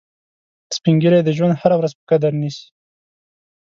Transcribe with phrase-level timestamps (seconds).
[0.75, 2.65] سپین ږیری د ژوند هره ورځ په قدر نیسي